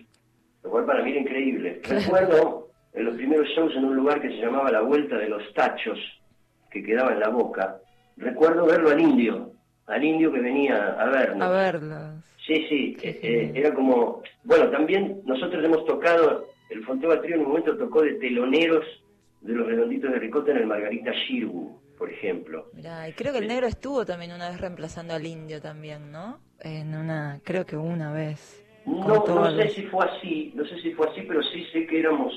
[0.63, 1.81] lo cual para mí era increíble.
[1.83, 5.53] Recuerdo en los primeros shows en un lugar que se llamaba La Vuelta de los
[5.53, 5.99] Tachos,
[6.71, 7.77] que quedaba en la boca,
[8.17, 9.51] recuerdo verlo al indio,
[9.87, 11.47] al indio que venía a vernos.
[11.47, 12.23] A verlos.
[12.45, 17.47] Sí, sí, eh, era como, bueno, también nosotros hemos tocado, el Fonteva Trío en un
[17.49, 18.85] momento tocó de teloneros
[19.41, 22.67] de los redonditos de Ricota en el Margarita Shirgu, por ejemplo.
[22.73, 26.39] Mirá, y creo que el negro estuvo también una vez reemplazando al indio también, ¿no?
[26.61, 28.65] En una, creo que una vez.
[28.85, 31.99] No, no sé si fue así, no sé si fue así, pero sí sé que
[31.99, 32.33] éramos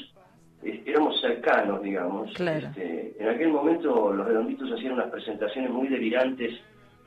[0.62, 2.32] eh, éramos cercanos, digamos.
[2.34, 2.68] Claro.
[2.68, 6.52] Este, en aquel momento los redonditos hacían unas presentaciones muy delirantes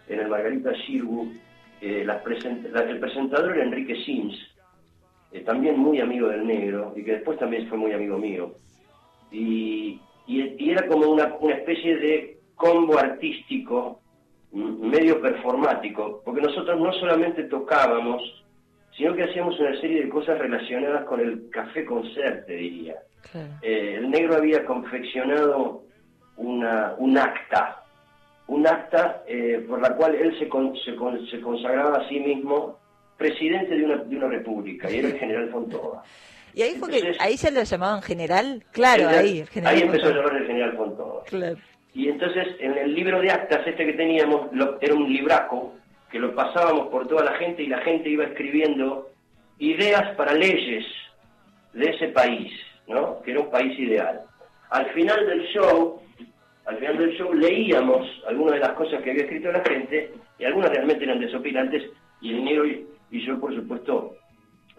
[0.08, 1.34] en el Margarita Shirgu.
[1.82, 4.38] Eh, las present- la- el presentador era Enrique Sims,
[5.32, 8.54] eh, también muy amigo del negro, y que después también fue muy amigo mío.
[9.32, 14.02] Y, y- y era como una, una especie de combo artístico,
[14.52, 18.22] medio performático, porque nosotros no solamente tocábamos,
[18.98, 22.96] sino que hacíamos una serie de cosas relacionadas con el café concert, te diría.
[23.32, 23.48] Claro.
[23.62, 25.84] Eh, el negro había confeccionado
[26.36, 27.84] una, un acta,
[28.48, 32.20] un acta eh, por la cual él se, con- se, con- se consagraba a sí
[32.20, 32.78] mismo
[33.22, 36.04] presidente de una, de una república, y era el general Fontova.
[36.54, 39.76] Y ahí fue que, ahí se lo llamaban general, claro, General- ahí, general.
[39.76, 41.24] ahí empezó a llamar el general Fontova.
[41.26, 41.58] Claro.
[41.94, 45.74] Y entonces en el libro de actas este que teníamos lo- era un libraco
[46.12, 49.10] que lo pasábamos por toda la gente y la gente iba escribiendo
[49.60, 50.86] ideas para leyes
[51.74, 52.52] de ese país,
[52.88, 53.22] ¿no?
[53.22, 54.22] Que era un país ideal.
[54.72, 56.02] Al final del show,
[56.66, 60.44] al final del show leíamos algunas de las cosas que había escrito la gente y
[60.46, 61.84] algunas realmente eran desopilantes
[62.22, 62.66] y el negro
[63.12, 64.16] y, yo por supuesto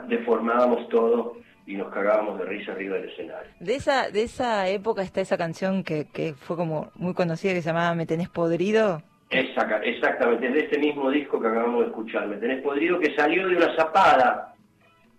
[0.08, 3.50] deformábamos todo y nos cagábamos de risa arriba del escenario.
[3.60, 7.62] De esa, de esa época está esa canción que, que fue como muy conocida que
[7.62, 9.02] se llamaba Me tenés podrido.
[9.30, 12.26] Exacta- exactamente, es de este mismo disco que acabamos de escuchar.
[12.26, 14.54] Me tenés podrido que salió de una zapada.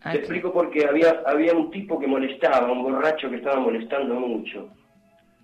[0.03, 4.15] Ah, Te explico porque había, había un tipo que molestaba, un borracho que estaba molestando
[4.15, 4.67] mucho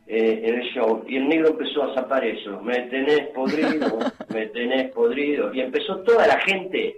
[0.05, 1.03] eh, en el show.
[1.07, 2.61] Y el negro empezó a zapar eso.
[2.61, 3.99] Me tenés podrido,
[4.33, 5.53] me tenés podrido.
[5.53, 6.97] Y empezó toda la gente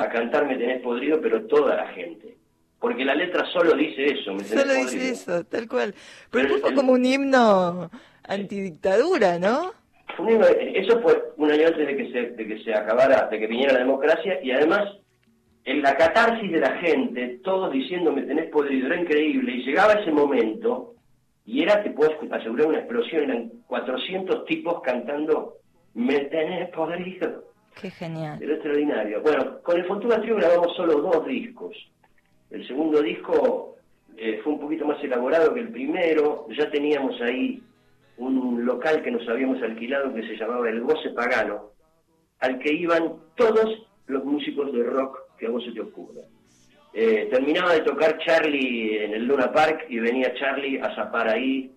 [0.00, 2.36] a cantar Me tenés podrido, pero toda la gente.
[2.80, 4.90] Porque la letra solo dice eso, me tenés Solo podrido.
[4.90, 5.94] dice eso, tal cual.
[6.30, 7.90] Pero Pero fue el- como un himno
[8.24, 9.72] antidictadura, ¿no?
[10.16, 13.28] Fue un himno- Eso fue un año antes de que se, de que se acabara,
[13.30, 14.96] de que viniera la democracia, y además
[15.64, 19.92] en la catarsis de la gente, todos diciendo me tenés podrido, era increíble, y llegaba
[19.94, 20.94] ese momento,
[21.46, 25.54] y era, te puedo asegurar, una explosión, eran 400 tipos cantando
[25.94, 27.44] me tenés podrido.
[27.80, 28.42] Qué genial.
[28.42, 29.22] Era extraordinario.
[29.22, 31.76] Bueno, con el Fontura Trio grabamos solo dos discos.
[32.50, 33.76] El segundo disco
[34.16, 37.62] eh, fue un poquito más elaborado que el primero, ya teníamos ahí
[38.18, 41.70] un local que nos habíamos alquilado que se llamaba El Goce Pagano,
[42.40, 46.20] al que iban todos los músicos de rock que a vos se te ocurra.
[46.92, 51.72] Eh, terminaba de tocar Charlie en el Luna Park y venía Charlie a zapar ahí,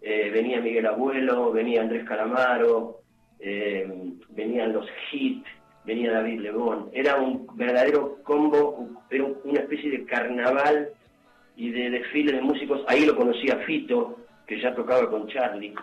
[0.00, 3.02] eh, venía Miguel Abuelo, venía Andrés Calamaro,
[3.46, 3.86] eh,
[4.30, 5.44] venían los Hit,
[5.84, 6.88] venía David Lebón.
[6.94, 10.88] Era un verdadero combo, era una especie de carnaval
[11.54, 12.82] y de desfile de músicos.
[12.88, 15.74] Ahí lo conocía Fito, que ya tocaba con Charlie.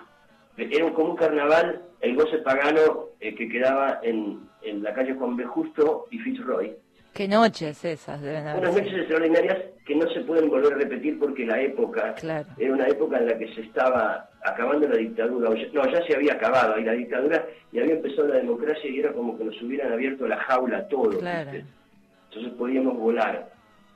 [0.57, 5.35] Era como un carnaval, el goce pagano eh, que quedaba en, en la calle Juan
[5.35, 5.45] B.
[5.45, 6.75] Justo y Fitzroy.
[7.13, 11.19] Qué noches esas deben haber Unas noches extraordinarias que no se pueden volver a repetir
[11.19, 12.47] porque la época Claro.
[12.57, 15.49] era una época en la que se estaba acabando la dictadura.
[15.49, 18.89] o ya- No, ya se había acabado y la dictadura y había empezado la democracia
[18.89, 21.15] y era como que nos hubieran abierto la jaula a todos.
[21.15, 23.49] Entonces podíamos volar.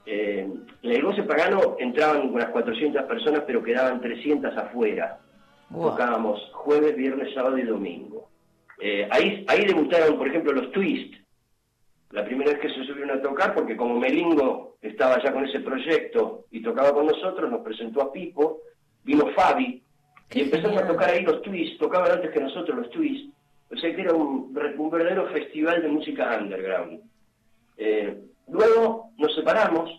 [0.05, 0.47] Eh,
[0.84, 5.18] en el goce pagano entraban unas 400 personas, pero quedaban 300 afuera.
[5.70, 5.91] Wow.
[5.91, 8.30] Tocábamos jueves, viernes, sábado y domingo.
[8.80, 11.16] Eh, ahí, ahí debutaron, por ejemplo, los Twist.
[12.16, 15.59] La primera vez que se subieron a tocar, porque como Melingo estaba ya con ese
[15.59, 18.61] proyecto y tocaba con nosotros, nos presentó a Pipo,
[19.03, 19.84] vino Fabi,
[20.30, 20.89] Qué y empezamos genial.
[20.89, 23.34] a tocar ahí los Twist, tocaban antes que nosotros los Twist.
[23.70, 27.01] O sea que era un, un verdadero festival de música underground.
[27.76, 29.91] Eh, luego nos separamos,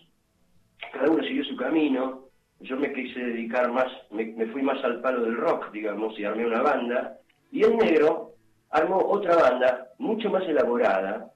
[0.91, 2.23] cada uno siguió su camino,
[2.61, 6.23] yo me quise dedicar más, me, me fui más al palo del rock, digamos, y
[6.23, 7.19] armé una banda,
[7.51, 8.31] y el negro
[8.71, 11.31] armó otra banda mucho más elaborada,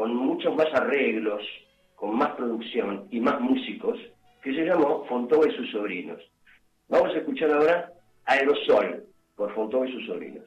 [0.00, 1.42] con muchos más arreglos,
[1.94, 3.98] con más producción y más músicos,
[4.42, 6.18] que se llamó Fontova y sus sobrinos.
[6.88, 7.92] Vamos a escuchar ahora
[8.24, 9.04] Aerosol
[9.36, 10.46] por Fontova y sus sobrinos.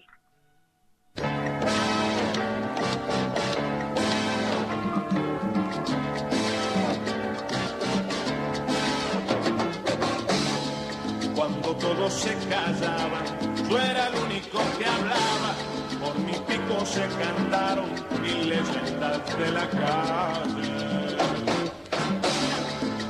[11.36, 13.24] Cuando todos se callaban,
[13.70, 15.73] yo era el único que hablaba.
[16.04, 17.90] Por mi pico se cantaron
[18.22, 21.16] mil leyendas de la calle.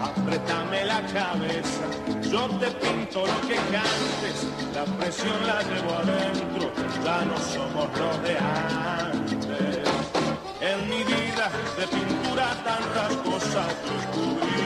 [0.09, 1.85] Apretame la cabeza,
[2.31, 4.37] yo te pinto lo que cantes.
[4.75, 6.71] La presión la llevo adentro,
[7.03, 9.79] ya no somos los de antes.
[10.61, 11.45] En mi vida
[11.77, 14.63] de pintura tantas cosas descubrí.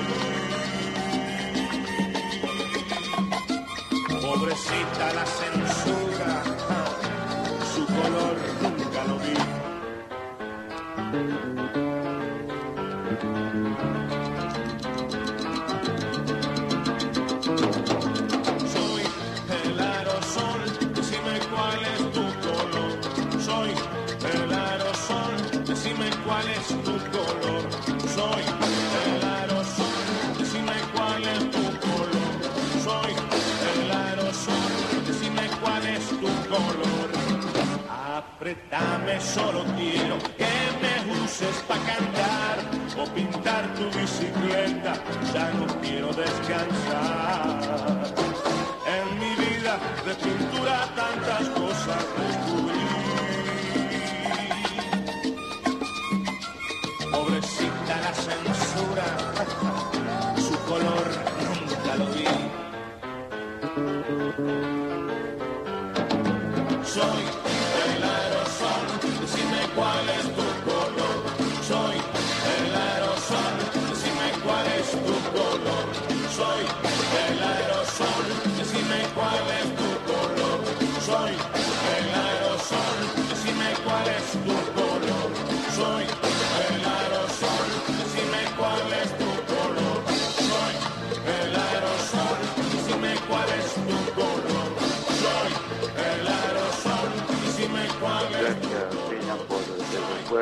[4.22, 6.17] Pobrecita la censura, su
[7.98, 8.57] color
[38.48, 40.48] Apretame, solo quiero que
[40.80, 42.60] me uses pa' cantar
[42.98, 44.94] o pintar tu bicicleta,
[45.34, 47.60] ya no quiero descansar.
[48.88, 50.57] En mi vida de pintura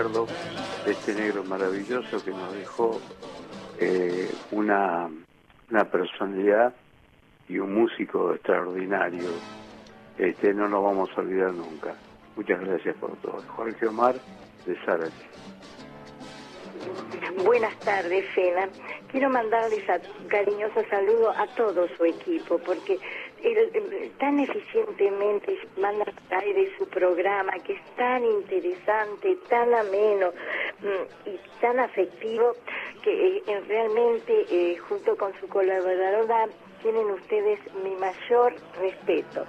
[0.06, 3.01] de este negro maravilloso que nos dejó
[3.80, 5.10] eh, una,
[5.72, 6.76] una personalidad
[7.49, 9.30] y un músico extraordinario.
[10.20, 11.95] Este, no nos vamos a olvidar nunca.
[12.36, 13.41] Muchas gracias por todo.
[13.56, 14.16] Jorge Omar
[14.68, 15.12] de Zárate.
[17.43, 18.70] Buenas tardes, Fena.
[19.12, 22.99] Quiero mandarles a, cariñoso saludo a todo su equipo, porque
[24.19, 30.31] tan eficientemente mandan al aire su programa, que es tan interesante, tan ameno
[30.81, 32.53] mm, y tan afectivo,
[33.03, 36.47] que eh, realmente, eh, junto con su colaboradora,
[36.81, 39.45] tienen ustedes mi mayor respeto.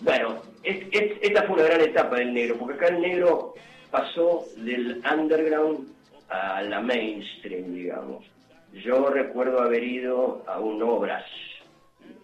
[0.00, 3.54] bueno, es- es- esta fue una gran etapa del negro, porque acá el negro
[3.90, 5.88] pasó del underground
[6.30, 8.24] a la mainstream, digamos.
[8.72, 11.24] Yo recuerdo haber ido a un obras,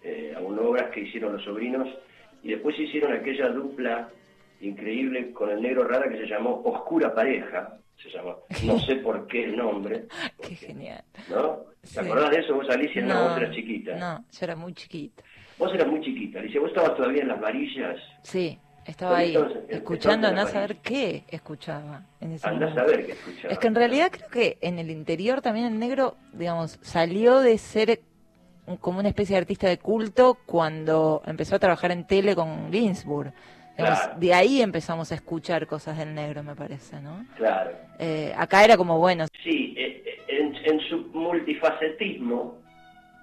[0.03, 1.87] eh, a un obras que hicieron los sobrinos,
[2.41, 4.09] y después hicieron aquella dupla
[4.61, 9.27] increíble con el negro rara que se llamó Oscura Pareja, se llamó, no sé por
[9.27, 10.07] qué el nombre,
[10.41, 11.03] Qué genial.
[11.29, 11.57] ¿no?
[11.81, 11.99] ¿Te Sí.
[11.99, 13.01] acordás de eso vos, Alicia?
[13.03, 13.95] No, vos eras chiquita.
[13.95, 15.23] No, yo era muy chiquita.
[15.57, 16.59] Vos eras muy chiquita, Alicia.
[16.61, 17.97] Vos estabas todavía en las varillas.
[18.23, 22.81] Sí, estaba ahí, entonces, escuchando, entonces andá a saber qué escuchaba en ese Andás momento.
[22.81, 23.51] a ver qué escuchabas.
[23.53, 27.57] Es que en realidad creo que en el interior también el negro, digamos, salió de
[27.57, 28.01] ser
[28.81, 33.33] como una especie de artista de culto cuando empezó a trabajar en tele con Ginsburg.
[33.79, 34.19] Claro.
[34.19, 37.25] De ahí empezamos a escuchar cosas del negro, me parece, ¿no?
[37.37, 37.71] Claro.
[37.97, 42.57] Eh, acá era como, bueno, Sí, eh, eh, en, en su multifacetismo,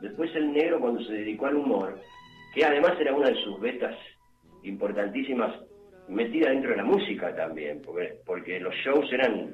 [0.00, 1.98] después el negro cuando se dedicó al humor,
[2.54, 3.94] que además era una de sus vetas
[4.62, 5.54] importantísimas,
[6.08, 9.50] metida dentro de la música también, porque, porque los shows eran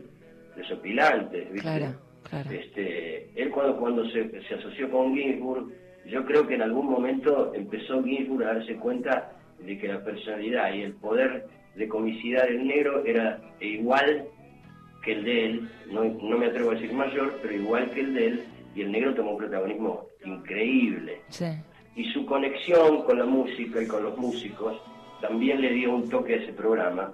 [0.57, 1.61] desopilantes, ¿viste?
[1.61, 1.95] claro,
[2.29, 2.51] claro.
[2.51, 5.73] Este, él cuando, cuando se, se asoció con Ginsburg,
[6.07, 9.32] yo creo que en algún momento empezó Ginsburg a darse cuenta
[9.65, 14.27] de que la personalidad y el poder de comicidad del negro era igual
[15.05, 18.15] que el de él, no, no me atrevo a decir mayor, pero igual que el
[18.15, 18.45] de él,
[18.75, 21.21] y el negro tomó un protagonismo increíble.
[21.29, 21.47] Sí,
[21.97, 24.81] Y su conexión con la música y con los músicos
[25.21, 27.13] también le dio un toque a ese programa,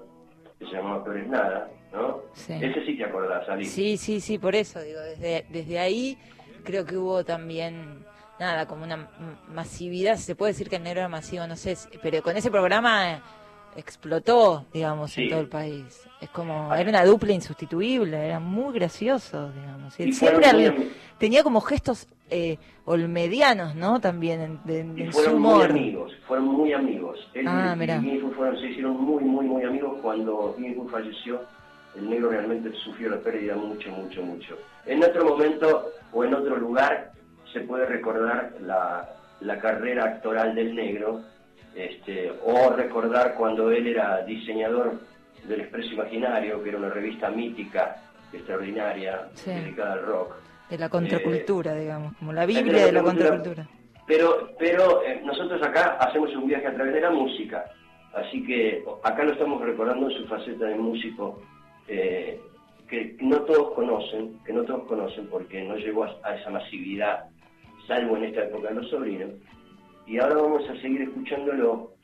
[0.58, 2.20] que se llamaba Peor es Nada, ¿no?
[2.34, 2.52] Sí.
[2.54, 3.64] Ese sí te acordás, Ali.
[3.64, 6.18] Sí, sí, sí, por eso, digo, desde, desde ahí
[6.64, 8.04] creo que hubo también,
[8.40, 9.08] nada, como una
[9.52, 13.12] masividad, se puede decir que el negro era masivo, no sé, pero con ese programa
[13.14, 13.20] eh,
[13.76, 16.02] explotó, digamos, en todo el país.
[16.20, 19.98] Es como, era una dupla insustituible, era muy gracioso, digamos.
[20.00, 24.00] Y, Y siempre muy tenía como gestos eh, olmedianos, ¿no?
[24.00, 27.18] También en, de- Y en su fueron muy amigos, fueron muy amigos.
[27.34, 31.40] Él Ah, y fueron, se hicieron muy, muy, muy amigos cuando Ginsburg falleció.
[31.96, 34.56] El negro realmente sufrió la pérdida mucho, mucho, mucho.
[34.86, 37.12] En otro momento o en otro lugar
[37.52, 39.08] se puede recordar la,
[39.40, 41.20] la carrera actoral del negro,
[41.74, 44.98] este, o recordar cuando él era diseñador
[45.46, 47.96] del Expreso Imaginario, que era una revista mítica,
[48.32, 49.50] extraordinaria, Sí.
[49.50, 50.34] dedicada al rock.
[50.68, 53.64] De la contracultura, digamos, como la Biblia de la contracultura.
[53.64, 53.68] contracultura.
[54.06, 57.64] Pero, pero eh, nosotros acá hacemos un viaje a través de la música,
[58.14, 61.40] así que acá lo estamos recordando en su faceta de músico,
[61.86, 62.40] eh,
[62.88, 67.26] que no todos conocen, que no todos conocen porque no llegó a, a esa masividad,
[67.88, 69.30] salvo en esta época los sobrinos.
[70.06, 71.94] Y ahora vamos a seguir escuchándolo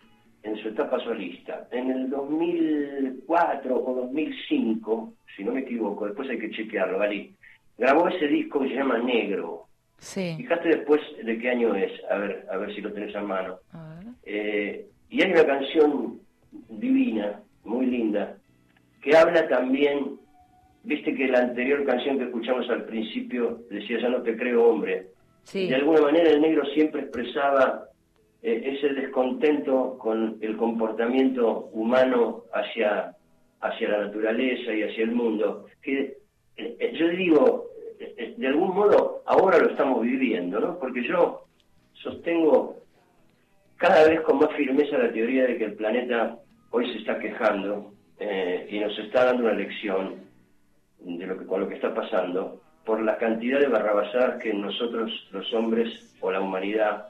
[0.42, 1.68] en su etapa solista.
[1.70, 7.30] En el 2004 o 2005, si no me equivoco, después hay que chequearlo, ¿vale?
[7.78, 9.66] Grabó ese disco que se llama Negro.
[9.98, 10.34] Sí.
[10.36, 13.58] Fíjate después de qué año es, a ver, a ver si lo tenés a mano.
[13.72, 14.06] A ver.
[14.24, 16.20] Eh, y hay una canción
[16.68, 18.36] divina, muy linda,
[19.00, 20.18] que habla también,
[20.82, 25.13] viste que la anterior canción que escuchamos al principio decía, ya no te creo hombre.
[25.52, 27.88] De alguna manera el negro siempre expresaba
[28.42, 33.14] eh, ese descontento con el comportamiento humano hacia,
[33.60, 35.66] hacia la naturaleza y hacia el mundo.
[35.82, 36.18] Que
[36.56, 37.66] eh, eh, yo digo,
[38.36, 40.78] de algún modo ahora lo estamos viviendo, ¿no?
[40.78, 41.44] Porque yo
[41.94, 42.76] sostengo
[43.76, 46.38] cada vez con más firmeza la teoría de que el planeta
[46.70, 47.92] hoy se está quejando
[48.68, 50.16] y nos está dando una lección
[51.00, 55.10] de lo que, con lo que está pasando por la cantidad de barrabasadas que nosotros,
[55.32, 57.08] los hombres o la humanidad,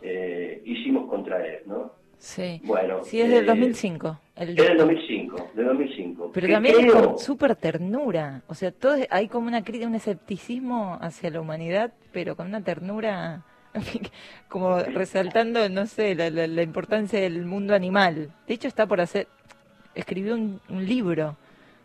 [0.00, 1.92] eh, hicimos contra él, ¿no?
[2.18, 2.60] Sí.
[2.64, 4.18] Bueno, Sí, es del eh, 2005.
[4.36, 4.84] El Era del disco.
[4.86, 6.30] 2005, del 2005.
[6.32, 8.42] Pero también es creo- con súper ternura.
[8.46, 12.46] O sea, todo es- hay como una crítica, un escepticismo hacia la humanidad, pero con
[12.46, 13.42] una ternura,
[14.48, 18.30] como resaltando, no sé, la, la- la importancia del mundo animal.
[18.46, 19.26] De hecho, está por hacer,
[19.94, 21.36] escribió un, un libro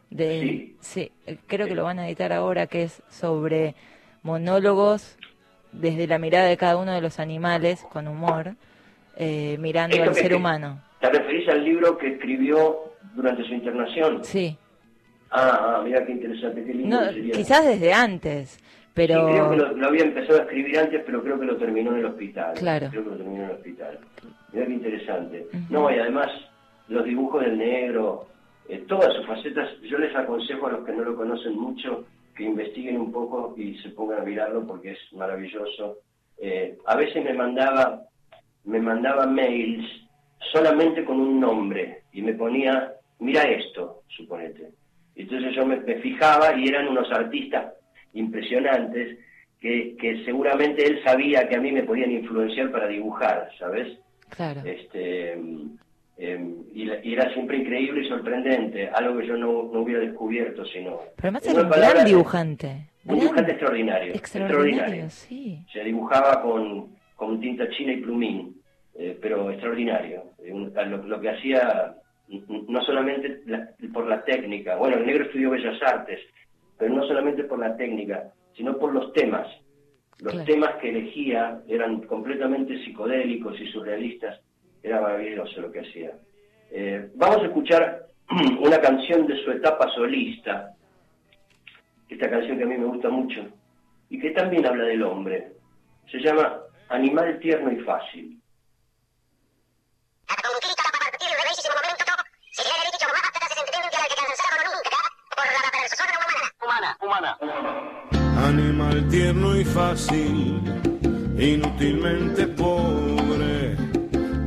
[0.09, 0.75] de, Sí.
[0.79, 1.11] sí,
[1.47, 3.75] creo que lo van a editar ahora, que es sobre
[4.23, 5.17] monólogos
[5.71, 8.55] desde la mirada de cada uno de los animales, con humor,
[9.17, 10.81] eh, mirando al ser que- humano.
[10.99, 14.23] ¿Te referís al libro que escribió durante su internación?
[14.23, 14.57] Sí.
[15.29, 17.33] Ah, ah, mira qué interesante, qué lindo No, sería.
[17.33, 18.59] quizás desde antes,
[18.93, 21.57] pero Sí, creo que lo, lo había empezado a escribir antes, pero creo que lo
[21.57, 22.53] terminó en el hospital.
[22.55, 22.87] Claro.
[22.89, 23.99] Creo que lo terminó en el hospital.
[24.53, 25.47] Mira qué interesante.
[25.53, 25.63] Ujú.
[25.73, 26.29] No, y además
[26.87, 28.27] los dibujos del negro,
[28.69, 29.69] eh, todas sus facetas.
[29.81, 32.05] Yo les aconsejo a los que no lo conocen mucho
[32.35, 35.97] que investiguen un poco y se pongan a mirarlo porque es maravilloso.
[36.37, 38.03] Eh, a veces me mandaba,
[38.63, 39.85] me mandaba mails
[40.51, 44.69] solamente con un nombre y me ponía, mira esto, suponete.
[45.15, 47.73] Entonces yo me, me fijaba y eran unos artistas
[48.13, 49.17] impresionantes
[49.59, 53.97] que, que seguramente él sabía que a mí me podían influenciar para dibujar, ¿sabes?
[54.29, 54.61] Claro.
[54.63, 55.35] Este,
[56.17, 56.39] eh,
[56.73, 60.65] y, la- y era siempre increíble y sorprendente, algo que yo no, no hubiera descubierto,
[60.65, 60.99] sino...
[61.15, 62.67] Pero además era un gran dibujante.
[63.05, 64.13] Un Gran- dibujante extraordinario.
[64.15, 65.59] Extraordinario, sí.
[65.71, 68.61] Se dibujaba con, con tinta china y plumín,
[68.95, 70.23] eh, pero extraordinario.
[70.43, 71.95] Eh, un- Lo, lo que hacía,
[72.47, 76.19] no solamente la- por la técnica, bueno, el negro estudió Bellas Artes,
[76.77, 79.47] pero no solamente por la técnica, sino por los temas.
[80.19, 80.45] Los Claro.
[80.47, 84.41] temas que elegía eran completamente psicodélicos y surrealistas.
[84.83, 86.11] Era maravilloso lo que hacía.
[86.71, 88.07] Eh, vamos a escuchar
[88.59, 90.73] una canción de su etapa solista,
[92.09, 93.45] esta canción que a mí me gusta mucho,
[94.09, 95.53] y que también habla del hombre.
[96.11, 98.41] Se llama Animal tierno y fácil.
[108.37, 110.61] Animal tierno y fácil,
[111.37, 113.06] inútilmente pobre.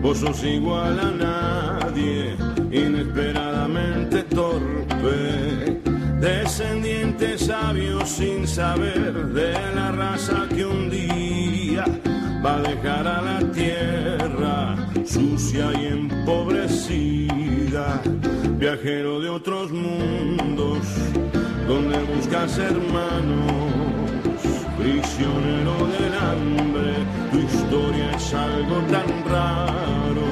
[0.03, 2.35] Vos sos igual a nadie,
[2.73, 5.81] inesperadamente torpe.
[6.21, 11.85] Descendiente sabio sin saber de la raza que un día
[12.45, 17.21] va a dejar a la tierra sucia y empobrecida.
[18.59, 20.79] Viajero de otros mundos,
[21.69, 23.63] donde buscas hermanos,
[24.79, 26.95] prisionero del hambre,
[27.31, 30.29] tu historia es algo tan raro,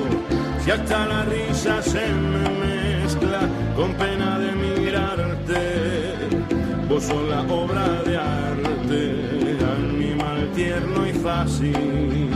[0.62, 3.40] si hasta la risa se me mezcla
[3.76, 5.62] con pena de mirarte,
[6.88, 12.30] vos sos la obra de arte, animal tierno y fácil,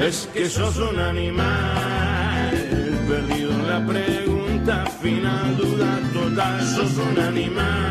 [0.00, 2.52] es que sos un animal,
[3.08, 7.90] perdido en la pregunta final, duda total, sos un animal.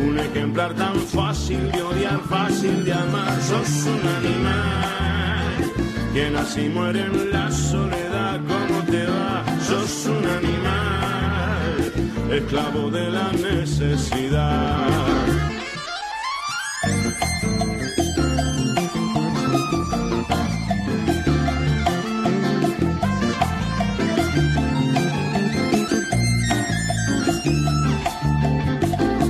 [0.00, 4.97] Un ejemplar tan fácil de odiar, fácil de amar, sos un animal.
[6.18, 9.44] Que nace y muere en la soledad, ¿cómo te va?
[9.60, 11.92] Sos un animal,
[12.32, 14.88] esclavo de la necesidad.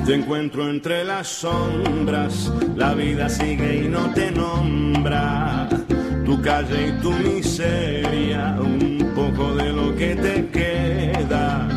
[0.07, 5.38] Te encuentro entre las sombras, la vida sigue y no te nombra.
[6.43, 11.69] Calle y tu miseria, un poco de lo que te queda.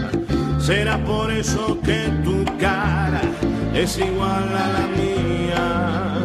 [0.59, 3.21] Será por eso que tu cara
[3.73, 6.21] es igual a la mía.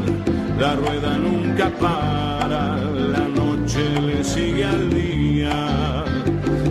[0.59, 6.05] La rueda nunca para, la noche le sigue al día.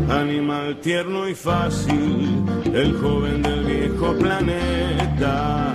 [0.09, 2.43] Animal tierno y fácil,
[2.73, 5.74] el joven del viejo planeta.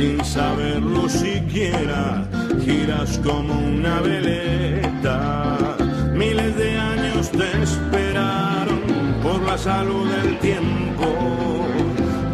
[0.00, 2.26] Sin saberlo siquiera,
[2.64, 5.58] giras como una veleta.
[6.14, 8.80] Miles de años te esperaron
[9.22, 11.04] por la salud del tiempo.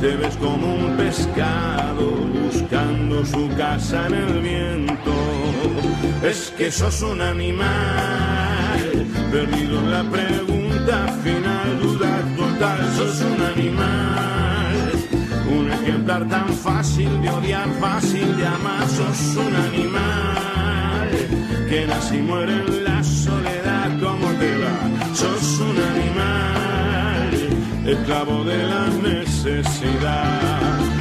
[0.00, 2.12] Te ves como un pescado
[2.44, 5.12] buscando su casa en el viento.
[6.22, 7.66] Es que sos un animal,
[9.32, 14.55] perdido en la pregunta final, duda total, sos un animal.
[15.58, 21.08] Un ejemplar tan fácil de odiar, fácil de amar, sos un animal.
[21.68, 25.14] Que nace y muere en la soledad, como te va?
[25.14, 27.30] Sos un animal,
[27.86, 30.95] esclavo de la necesidad.